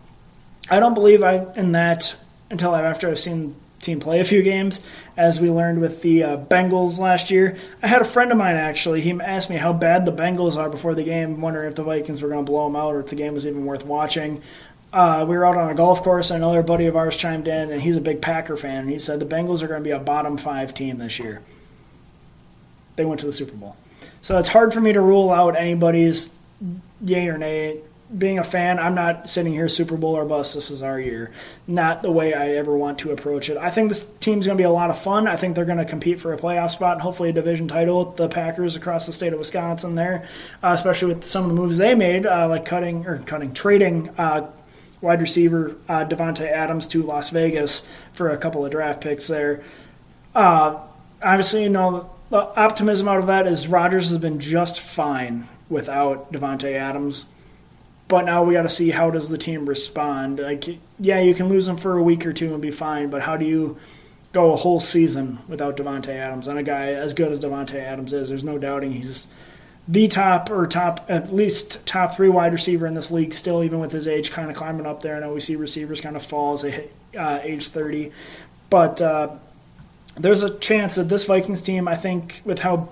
[0.70, 2.16] I don't believe I in that
[2.48, 4.82] until after I've seen team play a few games,
[5.16, 7.56] as we learned with the uh, Bengals last year.
[7.82, 9.00] I had a friend of mine actually.
[9.00, 12.22] He asked me how bad the Bengals are before the game, wondering if the Vikings
[12.22, 14.42] were going to blow them out or if the game was even worth watching
[14.92, 17.70] uh, we were out on a golf course, and another buddy of ours chimed in,
[17.70, 18.82] and he's a big Packer fan.
[18.82, 21.42] And he said the Bengals are going to be a bottom five team this year.
[22.96, 23.76] They went to the Super Bowl.
[24.22, 26.34] So it's hard for me to rule out anybody's
[27.00, 27.80] yay or nay.
[28.16, 30.56] Being a fan, I'm not sitting here Super Bowl or bust.
[30.56, 31.30] This is our year.
[31.68, 33.56] Not the way I ever want to approach it.
[33.56, 35.28] I think this team's going to be a lot of fun.
[35.28, 38.04] I think they're going to compete for a playoff spot and hopefully a division title
[38.04, 40.28] with the Packers across the state of Wisconsin there,
[40.60, 44.08] uh, especially with some of the moves they made, uh, like cutting or cutting, trading
[44.18, 44.50] uh,
[45.00, 49.62] wide receiver uh, Davante Adams to Las Vegas for a couple of draft picks there.
[50.34, 50.82] Uh,
[51.22, 56.32] obviously, you know the optimism out of that is Rodgers has been just fine without
[56.32, 57.24] Davante Adams.
[58.08, 60.40] But now we got to see how does the team respond.
[60.40, 60.64] Like,
[60.98, 63.36] yeah, you can lose them for a week or two and be fine, but how
[63.36, 63.78] do you
[64.32, 66.46] go a whole season without Davante Adams.
[66.46, 69.26] And a guy as good as Davante Adams is, there's no doubting he's
[69.88, 73.32] the top or top at least top three wide receiver in this league.
[73.32, 75.16] Still, even with his age, kind of climbing up there.
[75.16, 78.12] I know we see receivers kind of fall as they hit uh, age 30,
[78.68, 79.36] but uh,
[80.16, 82.88] there's a chance that this Vikings team, I think, with how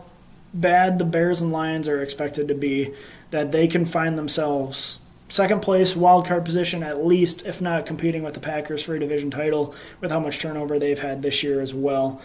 [0.52, 2.94] bad the Bears and Lions are expected to be,
[3.30, 8.22] that they can find themselves second place wild card position at least, if not competing
[8.22, 11.60] with the Packers for a division title with how much turnover they've had this year
[11.60, 12.20] as well.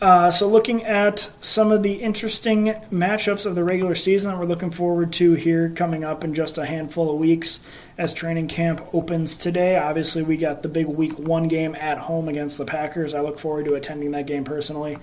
[0.00, 4.46] Uh, so, looking at some of the interesting matchups of the regular season that we're
[4.46, 7.62] looking forward to here coming up in just a handful of weeks
[7.98, 9.76] as training camp opens today.
[9.76, 13.12] Obviously, we got the big week one game at home against the Packers.
[13.12, 14.96] I look forward to attending that game personally.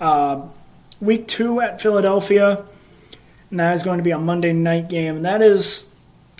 [0.00, 0.48] Uh,
[0.98, 2.64] week two at Philadelphia,
[3.50, 5.16] and that is going to be a Monday night game.
[5.16, 5.94] And that is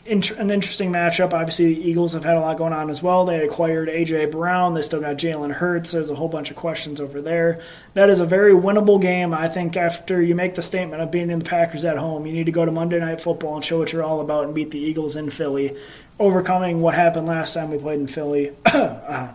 [0.09, 1.33] an interesting matchup.
[1.33, 3.27] Obviously, the Eagles have had a lot going on as well.
[3.27, 4.27] They acquired A.J.
[4.27, 4.75] Brown.
[4.75, 5.93] They still got Jalen Hurts.
[5.93, 7.63] There's a whole bunch of questions over there.
[7.95, 9.35] That is a very winnable game.
[9.35, 12.33] I think after you make the statement of being in the Packers at home, you
[12.33, 14.71] need to go to Monday Night Football and show what you're all about and beat
[14.71, 15.77] the Eagles in Philly,
[16.19, 18.53] overcoming what happened last time we played in Philly.
[18.67, 19.29] uh,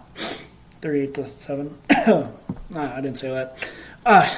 [0.82, 1.78] 38 to 7.
[1.90, 2.28] uh,
[2.76, 3.58] I didn't say that.
[4.06, 4.30] Uh,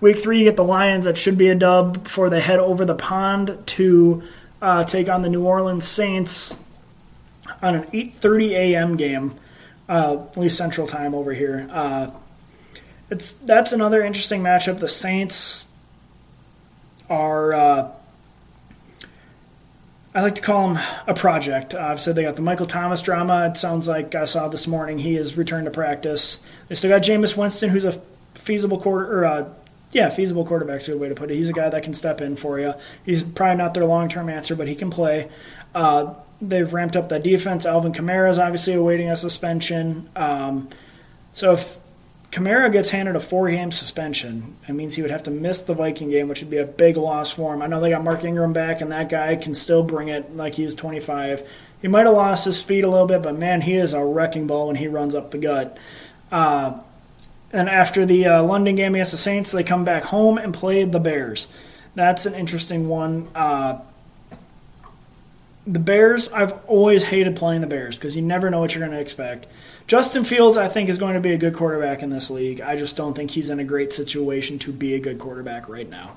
[0.00, 1.04] week three, you get the Lions.
[1.04, 4.22] That should be a dub before they head over the pond to
[4.64, 6.56] uh, take on the New Orleans Saints
[7.62, 8.96] on an 8:30 a.m.
[8.96, 9.34] game,
[9.90, 11.68] uh, at least Central Time over here.
[11.70, 12.10] Uh,
[13.10, 14.78] it's that's another interesting matchup.
[14.78, 15.68] The Saints
[17.10, 17.52] are.
[17.52, 17.90] Uh,
[20.14, 21.74] I like to call them a project.
[21.74, 23.48] Uh, I've said they got the Michael Thomas drama.
[23.50, 26.38] It sounds like I saw this morning he has returned to practice.
[26.68, 28.00] They still got Jameis Winston, who's a
[28.34, 29.48] feasible quarter or uh,
[29.94, 31.36] yeah, feasible quarterback's a good way to put it.
[31.36, 32.74] He's a guy that can step in for you.
[33.06, 35.30] He's probably not their long term answer, but he can play.
[35.72, 37.64] Uh, they've ramped up the defense.
[37.64, 40.10] Alvin Kamara is obviously awaiting a suspension.
[40.16, 40.68] Um,
[41.32, 41.78] so if
[42.32, 45.74] Kamara gets handed a four game suspension, it means he would have to miss the
[45.74, 47.62] Viking game, which would be a big loss for him.
[47.62, 50.54] I know they got Mark Ingram back, and that guy can still bring it like
[50.54, 51.48] he was 25.
[51.80, 54.48] He might have lost his speed a little bit, but man, he is a wrecking
[54.48, 55.78] ball when he runs up the gut.
[56.32, 56.80] Uh,
[57.54, 60.84] and after the uh, London game against the Saints, they come back home and play
[60.84, 61.46] the Bears.
[61.94, 63.28] That's an interesting one.
[63.32, 63.80] Uh,
[65.64, 68.96] the Bears, I've always hated playing the Bears because you never know what you're going
[68.96, 69.46] to expect.
[69.86, 72.60] Justin Fields, I think, is going to be a good quarterback in this league.
[72.60, 75.88] I just don't think he's in a great situation to be a good quarterback right
[75.88, 76.16] now.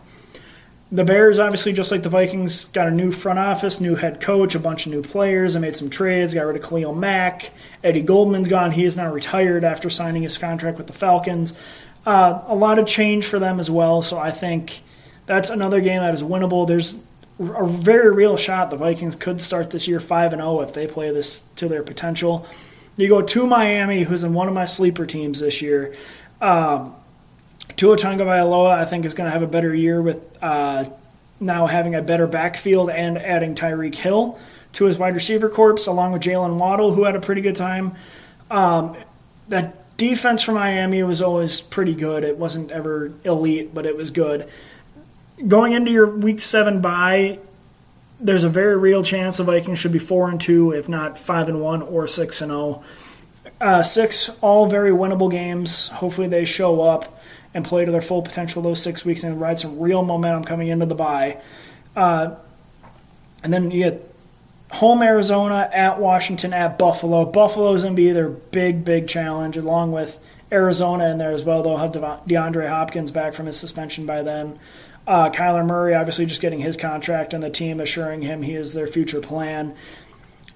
[0.89, 4.55] The Bears, obviously, just like the Vikings, got a new front office, new head coach,
[4.55, 5.53] a bunch of new players.
[5.53, 7.51] They made some trades, got rid of Khalil Mack.
[7.83, 8.71] Eddie Goldman's gone.
[8.71, 11.59] He is now retired after signing his contract with the Falcons.
[12.05, 14.81] Uh, a lot of change for them as well, so I think
[15.25, 16.65] that's another game that is winnable.
[16.65, 16.97] There's
[17.37, 20.87] a very real shot the Vikings could start this year 5 and 0 if they
[20.87, 22.47] play this to their potential.
[22.95, 25.95] You go to Miami, who's in one of my sleeper teams this year.
[26.39, 26.95] Um,
[27.75, 30.85] Tua Tagovailoa, I think, is going to have a better year with uh,
[31.39, 34.39] now having a better backfield and adding Tyreek Hill
[34.73, 37.95] to his wide receiver corps, along with Jaylen Waddle, who had a pretty good time.
[38.49, 38.95] Um,
[39.49, 42.23] that defense for Miami was always pretty good.
[42.23, 44.49] It wasn't ever elite, but it was good.
[45.47, 47.39] Going into your week seven bye,
[48.19, 51.49] there's a very real chance the Vikings should be four and two, if not five
[51.49, 52.83] and one or six and zero.
[52.83, 52.85] Oh.
[53.59, 55.87] Uh, six all very winnable games.
[55.87, 57.16] Hopefully they show up
[57.57, 60.69] and play to their full potential those six weeks and ride some real momentum coming
[60.69, 61.41] into the bye.
[61.95, 62.35] Uh,
[63.43, 64.13] and then you get
[64.69, 67.25] home Arizona, at Washington, at Buffalo.
[67.25, 70.19] Buffalo's going to be their big, big challenge, along with
[70.51, 71.63] Arizona in there as well.
[71.63, 74.59] They'll have DeAndre Hopkins back from his suspension by then.
[75.07, 78.73] Uh, Kyler Murray, obviously, just getting his contract, and the team assuring him he is
[78.73, 79.73] their future plan.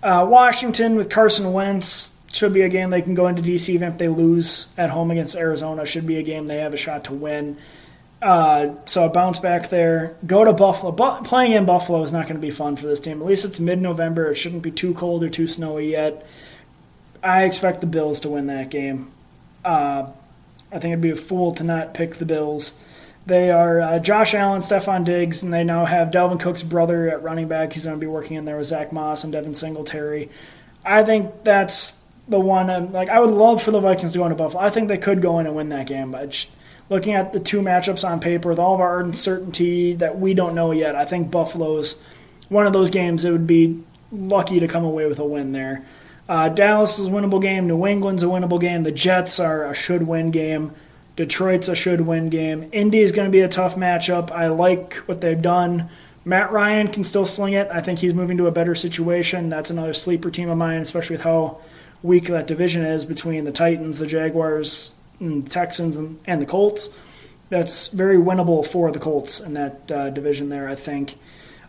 [0.03, 3.91] Uh, Washington with Carson Wentz, should be a game they can go into DC even
[3.91, 5.85] if they lose at home against Arizona.
[5.85, 7.57] Should be a game they have a shot to win.
[8.21, 10.15] Uh, so a bounce back there.
[10.25, 10.91] Go to Buffalo.
[10.91, 13.19] Bu- playing in Buffalo is not going to be fun for this team.
[13.19, 14.31] At least it's mid-November.
[14.31, 16.25] It shouldn't be too cold or too snowy yet.
[17.23, 19.11] I expect the Bills to win that game.
[19.65, 20.11] Uh,
[20.71, 22.73] I think it'd be a fool to not pick the Bills.
[23.25, 27.21] They are uh, Josh Allen, Stefon Diggs, and they now have Dalvin Cook's brother at
[27.23, 27.73] running back.
[27.73, 30.29] He's going to be working in there with Zach Moss and Devin Singletary.
[30.83, 32.00] I think that's
[32.31, 32.69] the one.
[32.69, 34.63] And, like I would love for the Vikings to go into Buffalo.
[34.63, 36.49] I think they could go in and win that game, but just
[36.89, 40.55] looking at the two matchups on paper with all of our uncertainty that we don't
[40.55, 41.95] know yet, I think Buffalo is
[42.49, 43.23] one of those games.
[43.23, 45.85] It would be lucky to come away with a win there.
[46.27, 47.67] Uh, Dallas is a winnable game.
[47.67, 48.83] New England's a winnable game.
[48.83, 50.73] The Jets are a should win game.
[51.15, 52.69] Detroit's a should win game.
[52.71, 54.31] Indy is going to be a tough matchup.
[54.31, 55.89] I like what they've done.
[56.23, 57.67] Matt Ryan can still sling it.
[57.71, 59.49] I think he's moving to a better situation.
[59.49, 61.61] That's another sleeper team of mine, especially with how
[62.03, 66.89] weak that division is between the Titans, the Jaguars, and Texans and, and, the Colts.
[67.49, 71.15] That's very winnable for the Colts in that uh, division there, I think.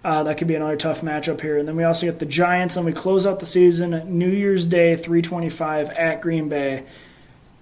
[0.05, 1.59] Uh, that could be another tough matchup here.
[1.59, 4.66] And then we also get the Giants, and we close out the season New Year's
[4.66, 6.85] Day, 325 at Green Bay.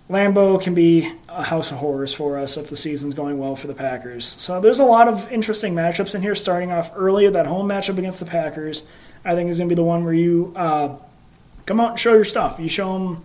[0.08, 3.68] Lambeau can be a house of horrors for us if the season's going well for
[3.68, 4.26] the Packers.
[4.26, 6.34] So there's a lot of interesting matchups in here.
[6.34, 8.82] Starting off early, that home matchup against the Packers,
[9.24, 10.96] I think is going to be the one where you uh,
[11.66, 12.58] come out and show your stuff.
[12.58, 13.24] You show them,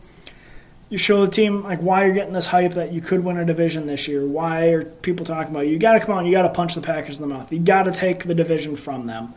[0.90, 3.46] you show the team like why you're getting this hype that you could win a
[3.46, 4.26] division this year.
[4.26, 5.74] Why are people talking about you?
[5.74, 6.20] You got to come out.
[6.20, 7.52] and You got to punch the Packers in the mouth.
[7.52, 9.34] You got to take the division from them.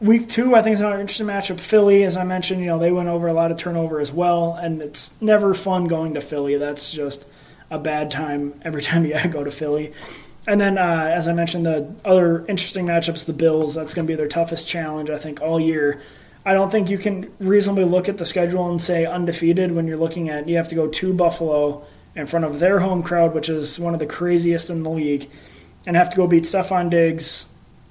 [0.00, 1.60] Week two, I think is another interesting matchup.
[1.60, 4.54] Philly, as I mentioned, you know they went over a lot of turnover as well,
[4.54, 6.56] and it's never fun going to Philly.
[6.56, 7.26] That's just
[7.70, 9.94] a bad time every time you go to Philly.
[10.46, 13.74] And then, uh, as I mentioned, the other interesting matchups, the Bills.
[13.74, 16.02] That's going to be their toughest challenge, I think, all year.
[16.44, 19.96] I don't think you can reasonably look at the schedule and say undefeated when you're
[19.96, 23.48] looking at you have to go to Buffalo in front of their home crowd, which
[23.48, 25.30] is one of the craziest in the league,
[25.86, 27.46] and have to go beat Stefon Diggs,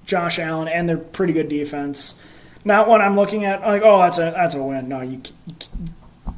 [0.05, 2.19] Josh Allen, and their pretty good defense.
[2.63, 4.89] Not one I'm looking at like, oh, that's a that's a win.
[4.89, 5.21] No, you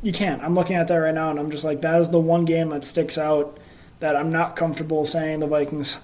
[0.01, 0.41] you can't.
[0.43, 2.69] I'm looking at that right now, and I'm just like, that is the one game
[2.69, 3.57] that sticks out
[3.99, 5.97] that I'm not comfortable saying the Vikings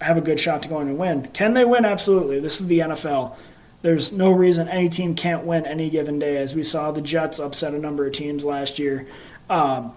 [0.00, 1.28] have a good shot to go in and win.
[1.28, 1.84] Can they win?
[1.84, 2.40] Absolutely.
[2.40, 3.36] This is the NFL.
[3.84, 7.38] There's no reason any team can't win any given day, as we saw the Jets
[7.38, 9.06] upset a number of teams last year.
[9.50, 9.92] Um,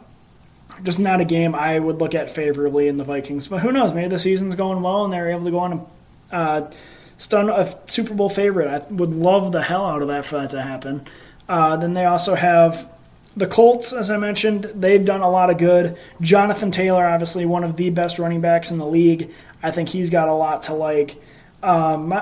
[0.84, 3.48] just not a game I would look at favorably in the Vikings.
[3.48, 3.94] But who knows?
[3.94, 5.86] Maybe the season's going well and they're able to go on and
[6.34, 6.72] uh,
[7.18, 8.68] stun a Super Bowl favorite.
[8.68, 11.06] I would love the hell out of that for that to happen.
[11.48, 12.92] Uh, then they also have
[13.38, 15.98] the Colts, as I mentioned, they've done a lot of good.
[16.20, 19.32] Jonathan Taylor, obviously one of the best running backs in the league.
[19.64, 21.16] I think he's got a lot to like.
[21.64, 22.14] Um,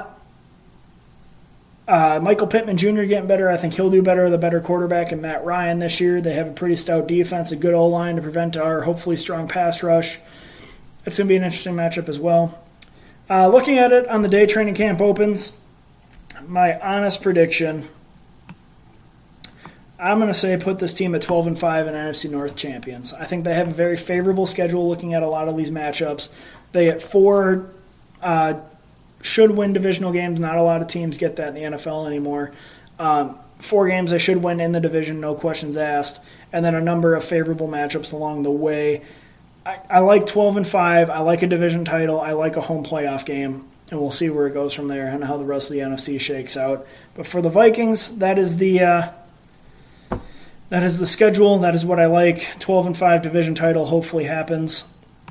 [1.88, 3.04] uh, Michael Pittman Jr.
[3.04, 3.50] getting better.
[3.50, 4.30] I think he'll do better.
[4.30, 6.22] The better quarterback and Matt Ryan this year.
[6.22, 9.48] They have a pretty stout defense, a good O line to prevent our hopefully strong
[9.48, 10.20] pass rush.
[11.06, 12.60] It's going to be an interesting matchup as well.
[13.30, 15.60] Uh, looking at it on the day training camp opens,
[16.48, 17.88] my honest prediction
[19.98, 23.14] I'm going to say put this team at 12 and 5 and NFC North champions.
[23.14, 26.30] I think they have a very favorable schedule looking at a lot of these matchups.
[26.74, 27.70] They get four
[28.22, 28.56] uh,
[29.26, 30.40] should win divisional games.
[30.40, 32.52] Not a lot of teams get that in the NFL anymore.
[33.00, 36.20] Um, four games they should win in the division, no questions asked,
[36.54, 39.02] and then a number of favorable matchups along the way.
[39.66, 41.10] I, I like 12 and 5.
[41.10, 42.22] I like a division title.
[42.22, 45.24] I like a home playoff game, and we'll see where it goes from there and
[45.24, 46.88] how the rest of the NFC shakes out.
[47.16, 48.82] But for the Vikings, that is the.
[48.82, 49.12] Uh,
[50.70, 51.60] that is the schedule.
[51.60, 52.60] That is what I like.
[52.60, 54.84] 12 and 5 division title hopefully happens.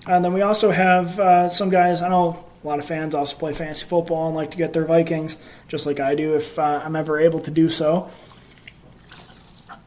[0.07, 3.37] And then we also have uh, some guys, I know a lot of fans also
[3.37, 5.37] play fantasy football and like to get their Vikings,
[5.68, 8.11] just like I do if uh, I'm ever able to do so.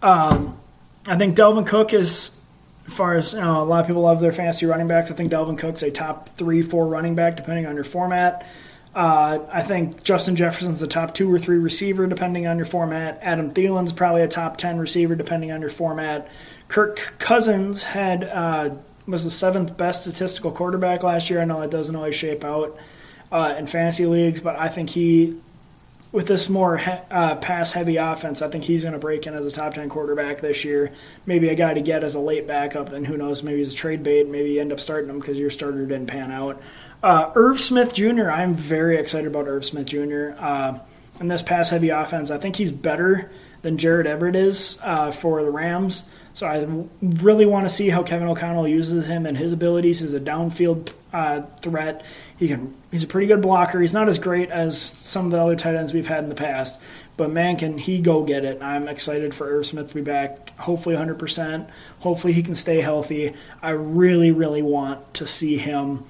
[0.04, 0.60] Um,
[1.08, 2.38] I think Dalvin Cook is,
[2.86, 5.10] as far as you know, a lot of people love their fantasy running backs.
[5.10, 8.46] I think Dalvin Cook's a top three, four running back, depending on your format.
[8.94, 13.20] Uh, I think Justin Jefferson's a top two or three receiver, depending on your format.
[13.22, 16.30] Adam Thielen's probably a top 10 receiver, depending on your format.
[16.68, 18.72] Kirk Cousins had uh,
[19.08, 21.42] was the seventh best statistical quarterback last year.
[21.42, 22.78] I know it doesn't always shape out
[23.32, 25.38] uh, in fantasy leagues, but I think he,
[26.12, 29.34] with this more he- uh, pass heavy offense, I think he's going to break in
[29.34, 30.94] as a top 10 quarterback this year.
[31.26, 33.76] Maybe a guy to get as a late backup, and who knows, maybe he's a
[33.76, 34.28] trade bait.
[34.28, 36.62] Maybe you end up starting him because your starter didn't pan out.
[37.02, 40.32] Uh, Irv Smith Jr., I'm very excited about Irv Smith Jr.
[40.38, 40.80] Uh,
[41.20, 42.32] in this pass heavy offense.
[42.32, 46.08] I think he's better than Gerald Everett is uh, for the Rams.
[46.38, 46.68] So I
[47.02, 50.92] really want to see how Kevin O'Connell uses him and his abilities as a downfield
[51.12, 52.06] uh, threat.
[52.38, 52.76] He can.
[52.92, 53.82] He's a pretty good blocker.
[53.82, 56.36] He's not as great as some of the other tight ends we've had in the
[56.36, 56.80] past,
[57.18, 58.62] but man, can he go get it?
[58.62, 60.56] I'm excited for Irv Smith to be back.
[60.60, 61.72] Hopefully, 100%.
[62.02, 63.34] Hopefully, he can stay healthy.
[63.64, 66.04] I really, really want to see him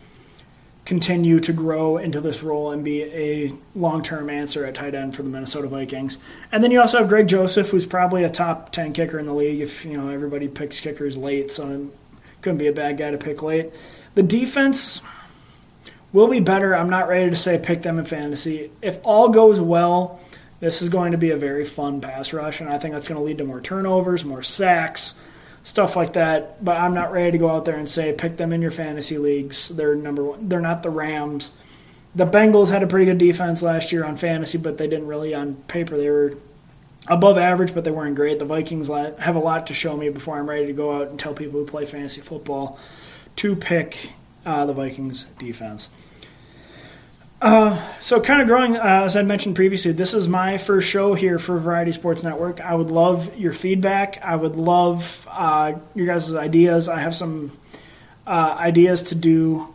[0.88, 5.14] continue to grow into this role and be a long term answer at tight end
[5.14, 6.18] for the Minnesota Vikings.
[6.50, 9.34] And then you also have Greg Joseph, who's probably a top 10 kicker in the
[9.34, 11.82] league if you know everybody picks kickers late, so it
[12.42, 13.74] couldn't be a bad guy to pick late.
[14.16, 15.02] The defense
[16.14, 16.74] will be better.
[16.74, 18.72] I'm not ready to say pick them in fantasy.
[18.82, 20.22] If all goes well,
[20.62, 23.20] this is going to be a very fun pass rush, and I think that's going
[23.20, 25.22] to lead to more turnovers, more sacks
[25.68, 26.64] stuff like that.
[26.64, 29.18] But I'm not ready to go out there and say pick them in your fantasy
[29.18, 29.68] leagues.
[29.68, 30.48] They're number one.
[30.48, 31.52] They're not the Rams.
[32.16, 35.36] The Bengals had a pretty good defense last year on fantasy, but they didn't really
[35.36, 35.98] on paper.
[35.98, 36.38] They were
[37.08, 38.40] above average, but they weren't great.
[38.40, 41.20] The Vikings have a lot to show me before I'm ready to go out and
[41.20, 42.80] tell people who play fantasy football
[43.36, 44.10] to pick
[44.46, 45.90] uh, the Vikings defense.
[47.40, 51.14] Uh, so, kind of growing, uh, as I mentioned previously, this is my first show
[51.14, 52.62] here for Variety Sports Network.
[52.62, 54.20] I would love your feedback.
[54.24, 56.90] I would love uh, your guys' ideas.
[56.90, 57.52] I have some
[58.26, 59.72] uh, ideas to do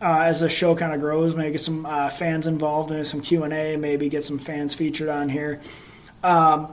[0.00, 1.34] uh, as the show kind of grows.
[1.34, 3.76] Maybe get some uh, fans involved in some Q and A.
[3.76, 5.60] Maybe get some fans featured on here.
[6.24, 6.72] Um,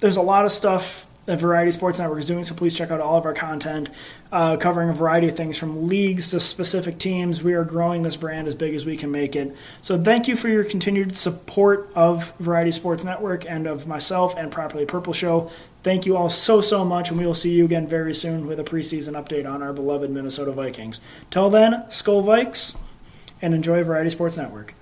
[0.00, 3.00] there's a lot of stuff that Variety Sports Network is doing, so please check out
[3.00, 3.90] all of our content
[4.32, 7.42] uh, covering a variety of things from leagues to specific teams.
[7.42, 9.54] We are growing this brand as big as we can make it.
[9.82, 14.50] So thank you for your continued support of Variety Sports Network and of myself and
[14.50, 15.50] Properly Purple Show.
[15.84, 18.58] Thank you all so, so much, and we will see you again very soon with
[18.58, 21.00] a preseason update on our beloved Minnesota Vikings.
[21.30, 22.76] Till then, Skol Vikes,
[23.40, 24.74] and enjoy Variety Sports Network.